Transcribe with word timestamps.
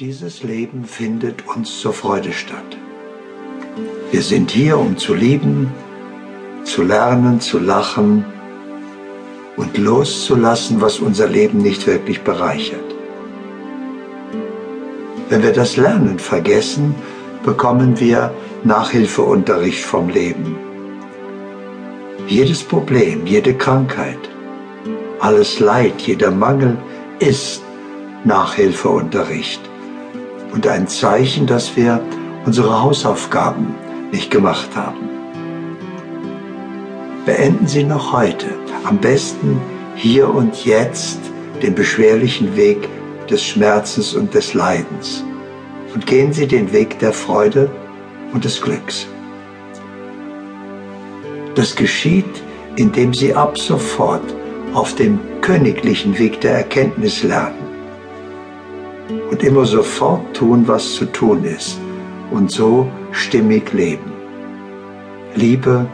Dieses 0.00 0.42
Leben 0.42 0.86
findet 0.86 1.46
uns 1.46 1.78
zur 1.80 1.92
Freude 1.92 2.32
statt. 2.32 2.78
Wir 4.10 4.22
sind 4.22 4.50
hier, 4.50 4.78
um 4.78 4.96
zu 4.96 5.12
lieben, 5.12 5.70
zu 6.64 6.82
lernen, 6.82 7.42
zu 7.42 7.58
lachen 7.58 8.24
und 9.58 9.76
loszulassen, 9.76 10.80
was 10.80 10.98
unser 10.98 11.28
Leben 11.28 11.58
nicht 11.58 11.86
wirklich 11.86 12.22
bereichert. 12.22 12.80
Wenn 15.28 15.42
wir 15.42 15.52
das 15.52 15.76
Lernen 15.76 16.18
vergessen, 16.18 16.94
bekommen 17.44 18.00
wir 18.00 18.32
Nachhilfeunterricht 18.64 19.84
vom 19.84 20.08
Leben. 20.08 20.56
Jedes 22.28 22.62
Problem, 22.62 23.26
jede 23.26 23.52
Krankheit, 23.52 24.30
alles 25.20 25.60
Leid, 25.60 26.00
jeder 26.00 26.30
Mangel 26.30 26.78
ist 27.18 27.62
Nachhilfeunterricht 28.24 29.71
und 30.52 30.66
ein 30.66 30.86
Zeichen, 30.86 31.46
dass 31.46 31.76
wir 31.76 32.00
unsere 32.44 32.82
Hausaufgaben 32.82 33.74
nicht 34.10 34.30
gemacht 34.30 34.70
haben. 34.76 35.08
Beenden 37.24 37.66
Sie 37.66 37.84
noch 37.84 38.12
heute, 38.12 38.46
am 38.84 38.98
besten 38.98 39.60
hier 39.96 40.28
und 40.28 40.64
jetzt, 40.64 41.20
den 41.62 41.74
beschwerlichen 41.74 42.56
Weg 42.56 42.88
des 43.30 43.44
Schmerzens 43.44 44.14
und 44.14 44.34
des 44.34 44.52
Leidens 44.52 45.24
und 45.94 46.06
gehen 46.06 46.32
Sie 46.32 46.46
den 46.46 46.72
Weg 46.72 46.98
der 46.98 47.12
Freude 47.12 47.70
und 48.32 48.44
des 48.44 48.60
Glücks. 48.60 49.06
Das 51.54 51.76
geschieht, 51.76 52.42
indem 52.76 53.14
Sie 53.14 53.34
ab 53.34 53.56
sofort 53.58 54.34
auf 54.74 54.94
dem 54.94 55.20
königlichen 55.40 56.18
Weg 56.18 56.40
der 56.40 56.52
Erkenntnis 56.52 57.22
lernen 57.22 57.61
und 59.32 59.42
immer 59.42 59.64
sofort 59.64 60.36
tun, 60.36 60.68
was 60.68 60.92
zu 60.92 61.06
tun 61.06 61.42
ist 61.44 61.78
und 62.30 62.50
so 62.50 62.86
stimmig 63.12 63.72
leben. 63.72 64.12
Liebe, 65.34 65.86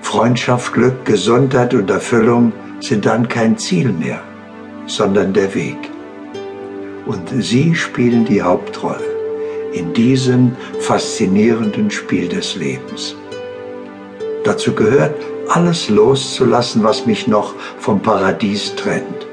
Freundschaft, 0.00 0.72
Glück, 0.72 1.04
Gesundheit 1.04 1.74
und 1.74 1.90
Erfüllung 1.90 2.52
sind 2.80 3.04
dann 3.04 3.28
kein 3.28 3.58
Ziel 3.58 3.92
mehr, 3.92 4.22
sondern 4.86 5.34
der 5.34 5.54
Weg. 5.54 5.76
Und 7.04 7.28
sie 7.40 7.74
spielen 7.74 8.24
die 8.24 8.40
Hauptrolle 8.40 9.04
in 9.74 9.92
diesem 9.92 10.56
faszinierenden 10.80 11.90
Spiel 11.90 12.26
des 12.26 12.56
Lebens. 12.56 13.14
Dazu 14.44 14.72
gehört, 14.72 15.16
alles 15.50 15.90
loszulassen, 15.90 16.82
was 16.82 17.04
mich 17.04 17.26
noch 17.26 17.54
vom 17.78 18.00
Paradies 18.00 18.74
trennt. 18.76 19.26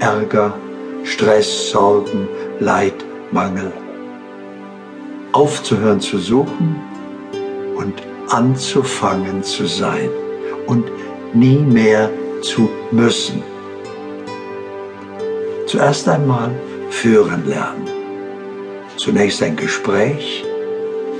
Ärger, 0.00 0.52
Stress, 1.04 1.70
Sorgen, 1.70 2.28
Leid, 2.58 3.04
Mangel. 3.32 3.72
Aufzuhören 5.32 6.00
zu 6.00 6.18
suchen 6.18 6.76
und 7.76 7.94
anzufangen 8.30 9.42
zu 9.42 9.66
sein 9.66 10.10
und 10.66 10.84
nie 11.32 11.58
mehr 11.58 12.10
zu 12.42 12.68
müssen. 12.90 13.42
Zuerst 15.66 16.08
einmal 16.08 16.50
führen 16.90 17.46
lernen. 17.46 17.88
Zunächst 18.96 19.42
ein 19.42 19.56
Gespräch, 19.56 20.44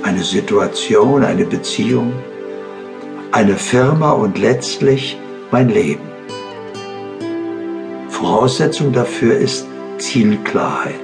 eine 0.03 0.23
Situation, 0.23 1.25
eine 1.25 1.45
Beziehung, 1.45 2.13
eine 3.33 3.55
Firma 3.57 4.11
und 4.13 4.39
letztlich 4.39 5.17
mein 5.51 5.69
Leben. 5.69 6.10
Voraussetzung 8.21 8.93
dafür 8.93 9.35
ist 9.39 9.67
Zielklarheit. 9.97 11.01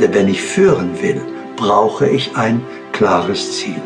Denn 0.00 0.14
wenn 0.14 0.26
ich 0.26 0.40
führen 0.40 0.90
will, 1.02 1.20
brauche 1.56 2.08
ich 2.08 2.34
ein 2.34 2.62
klares 2.92 3.58
Ziel. 3.58 3.82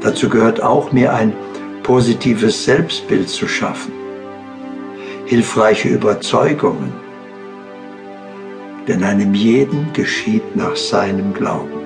Dazu 0.00 0.30
gehört 0.30 0.62
auch, 0.62 0.92
mir 0.92 1.12
ein 1.12 1.34
positives 1.82 2.64
Selbstbild 2.64 3.28
zu 3.28 3.46
schaffen, 3.46 3.92
hilfreiche 5.26 5.90
Überzeugungen, 5.90 6.90
denn 8.88 9.04
einem 9.04 9.34
jeden 9.34 9.92
geschieht 9.92 10.56
nach 10.56 10.74
seinem 10.74 11.34
Glauben. 11.34 11.82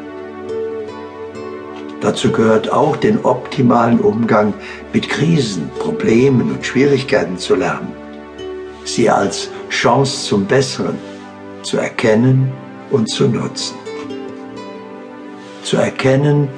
Dazu 2.00 2.30
gehört 2.30 2.72
auch, 2.72 2.96
den 2.96 3.24
optimalen 3.24 3.98
Umgang 3.98 4.54
mit 4.92 5.08
Krisen, 5.08 5.68
Problemen 5.80 6.52
und 6.52 6.64
Schwierigkeiten 6.64 7.36
zu 7.36 7.56
lernen, 7.56 7.99
sie 8.84 9.08
als 9.08 9.50
Chance 9.68 10.26
zum 10.28 10.46
Besseren 10.46 10.98
zu 11.62 11.76
erkennen 11.76 12.50
und 12.90 13.08
zu 13.08 13.28
nutzen. 13.28 13.76
Zu 15.62 15.76
erkennen, 15.76 16.48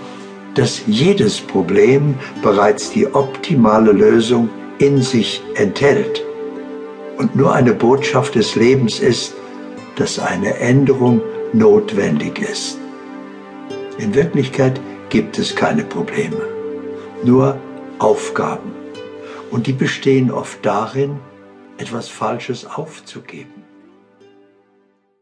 dass 0.55 0.83
jedes 0.87 1.41
Problem 1.41 2.15
bereits 2.43 2.91
die 2.91 3.07
optimale 3.07 3.93
Lösung 3.93 4.49
in 4.79 5.03
sich 5.03 5.43
enthält 5.55 6.23
und 7.19 7.37
nur 7.37 7.53
eine 7.53 7.73
Botschaft 7.73 8.35
des 8.35 8.57
Lebens 8.57 9.01
ist, 9.01 9.35
dass 9.97 10.19
eine 10.19 10.59
Änderung 10.59 11.21
notwendig 11.53 12.39
ist. 12.41 12.79
In 13.99 14.15
Wirklichkeit 14.15 14.81
gibt 15.11 15.39
es 15.39 15.55
keine 15.55 15.85
Probleme, 15.85 16.41
nur 17.25 17.59
Aufgaben. 17.99 18.73
Und 19.51 19.67
die 19.67 19.75
bestehen 19.75 20.31
oft 20.31 20.65
darin, 20.65 21.19
etwas 21.79 22.09
Falsches 22.09 22.65
aufzugeben. 22.65 23.62